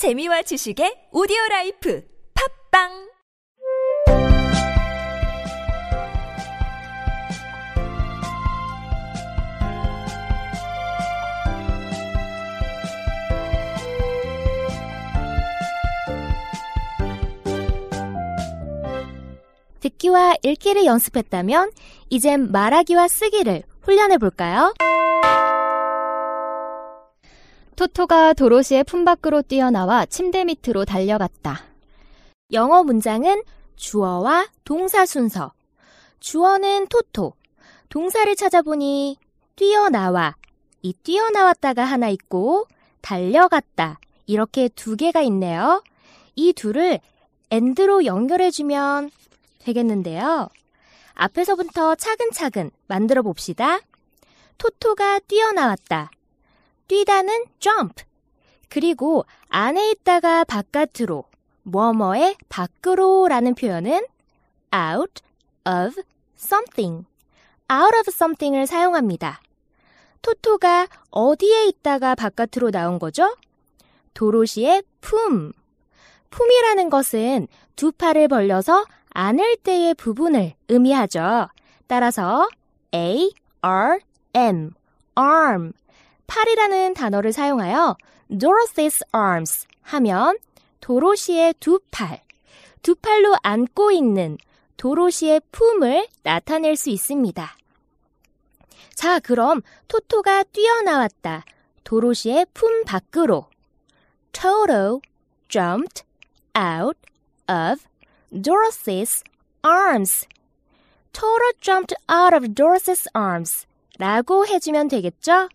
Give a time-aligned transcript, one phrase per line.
[0.00, 2.02] 재미와 지식의 오디오 라이프
[2.72, 2.88] 팝빵
[19.80, 21.72] 듣기와 읽기를 연습했다면
[22.08, 24.72] 이젠 말하기와 쓰기를 훈련해 볼까요?
[27.80, 31.62] 토토가 도로시의 품밖으로 뛰어나와 침대 밑으로 달려갔다.
[32.52, 33.42] 영어 문장은
[33.76, 35.54] 주어와 동사 순서.
[36.18, 37.32] 주어는 토토.
[37.88, 39.16] 동사를 찾아보니
[39.56, 40.36] 뛰어나와.
[40.82, 42.66] 이 뛰어나왔다가 하나 있고
[43.00, 43.98] 달려갔다.
[44.26, 45.82] 이렇게 두 개가 있네요.
[46.36, 47.00] 이 둘을
[47.50, 49.10] 엔드로 연결해주면
[49.60, 50.50] 되겠는데요.
[51.14, 53.80] 앞에서부터 차근차근 만들어 봅시다.
[54.58, 56.10] 토토가 뛰어나왔다.
[56.90, 58.02] 뛰다는 jump.
[58.68, 61.22] 그리고 안에 있다가 바깥으로,
[61.62, 64.04] 뭐뭐의 밖으로 라는 표현은
[64.74, 65.22] out
[65.64, 66.02] of
[66.36, 67.06] something.
[67.70, 69.40] out of something을 사용합니다.
[70.20, 73.36] 토토가 어디에 있다가 바깥으로 나온 거죠?
[74.14, 75.52] 도로시의 품.
[76.30, 81.50] 품이라는 것은 두 팔을 벌려서 안을 때의 부분을 의미하죠.
[81.86, 82.48] 따라서
[82.92, 84.00] A, R,
[84.34, 84.72] M,
[85.16, 85.72] arm.
[86.30, 87.96] 팔이라는 단어를 사용하여
[88.30, 90.38] Dorothy's arms 하면
[90.80, 92.22] 도로시의 두 팔,
[92.82, 94.38] 두 팔로 안고 있는
[94.76, 97.56] 도로시의 품을 나타낼 수 있습니다.
[98.94, 101.44] 자, 그럼 토토가 뛰어나왔다.
[101.82, 103.48] 도로시의 품 밖으로.
[104.30, 105.00] Toto
[105.48, 106.04] jumped
[106.56, 106.96] out
[107.48, 107.84] of
[108.32, 109.24] Dorothy's
[109.64, 110.28] arms.
[111.12, 113.66] Toto jumped out of Dorothy's arms.
[113.98, 115.48] 라고 해주면 되겠죠?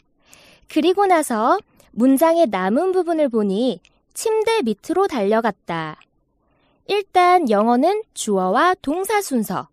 [0.70, 1.58] 그리고 나서
[1.92, 3.82] 문장의 남은 부분을 보니
[4.14, 5.98] 침대 밑으로 달려갔다.
[6.88, 9.68] 일단 영어는 주어와 동사 순서.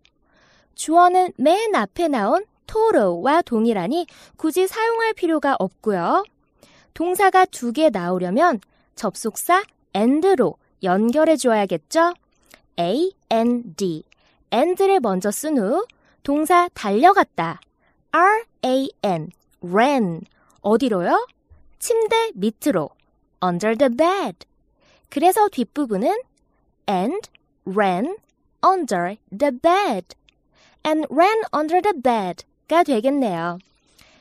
[0.75, 6.23] 주어는 맨 앞에 나온 토로와 동일하니 굳이 사용할 필요가 없고요.
[6.93, 8.59] 동사가 두 개 나오려면
[8.95, 9.63] 접속사
[9.95, 12.13] and로 연결해 주어야겠죠?
[12.79, 14.03] A, N, D.
[14.51, 15.85] and를 먼저 쓴 후
[16.23, 17.59] 동사 달려갔다.
[18.11, 19.29] R, A, N.
[19.63, 20.21] ran.
[20.63, 21.27] 어디로요?
[21.79, 22.89] 침대 밑으로.
[23.43, 24.47] under the bed.
[25.09, 26.21] 그래서 뒷부분은
[26.89, 27.29] and
[27.65, 28.15] ran
[28.65, 30.15] under the bed.
[30.85, 33.59] and ran under the bed가 되겠네요.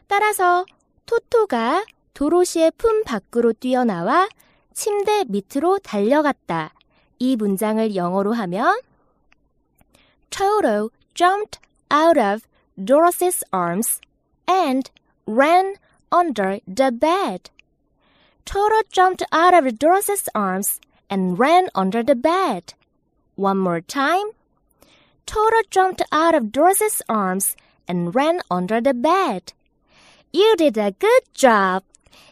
[0.09, 0.67] 따라서
[1.07, 4.29] 토토가 도로시의 품 밖으로 뛰어나와
[4.75, 6.75] 침대 밑으로 달려갔다.
[7.19, 8.81] 이 문장을 영어로 하면
[10.31, 11.61] Toto jumped
[11.93, 12.43] out of
[12.77, 14.01] Dorothy's arms
[14.51, 14.91] and
[15.27, 15.77] ran
[16.13, 17.51] under the bed.
[18.45, 22.75] Toto jumped out of Dorothy's arms and ran under the bed.
[23.35, 24.31] One more time.
[25.27, 27.57] Toto jumped out of Dorothy's arms
[27.89, 29.53] and ran under the bed.
[30.33, 31.83] You did a good job.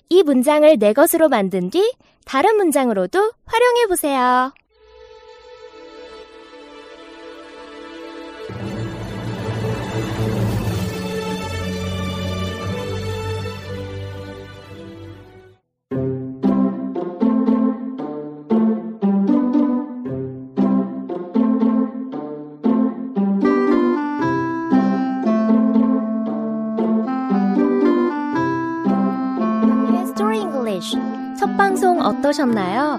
[0.08, 4.52] 이 문장을 내 것으로 만든 뒤 다른 문장으로도 활용해 보세요.
[30.70, 30.96] English
[31.38, 32.98] 첫 방송 어떠셨나요?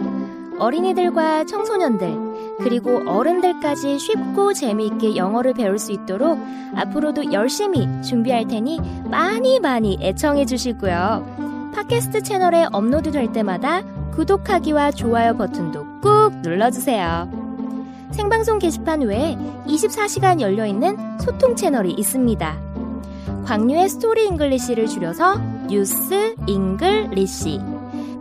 [0.59, 6.37] 어린이들과 청소년들 그리고 어른들까지 쉽고 재미있게 영어를 배울 수 있도록
[6.75, 11.71] 앞으로도 열심히 준비할 테니 많이 많이 애청해 주시고요.
[11.73, 17.29] 팟캐스트 채널에 업로드 될 때마다 구독하기와 좋아요 버튼도 꾹 눌러주세요.
[18.11, 22.57] 생방송 게시판 외에 24시간 열려있는 소통 채널이 있습니다.
[23.45, 27.59] 광유의 스토리 English를 줄여서 뉴스 잉글리시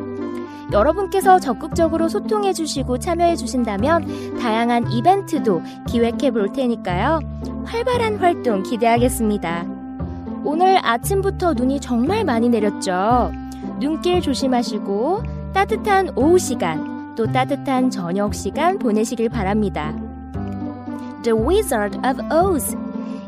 [0.71, 7.19] 여러분께서 적극적으로 소통해 주시고 참여해 주신다면 다양한 이벤트도 기획해 볼 테니까요.
[7.65, 9.65] 활발한 활동 기대하겠습니다.
[10.43, 13.31] 오늘 아침부터 눈이 정말 많이 내렸죠.
[13.79, 15.23] 눈길 조심하시고
[15.53, 19.93] 따뜻한 오후 시간, 또 따뜻한 저녁 시간 보내시길 바랍니다.
[21.23, 22.77] The Wizard of Oz.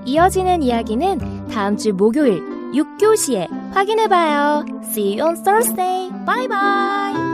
[0.05, 2.41] 이어지는 이야기는 다음 주 목요일
[2.73, 4.65] 6교시에 확인해봐요.
[4.83, 6.09] See you on Thursday.
[6.25, 7.28] Bye bye.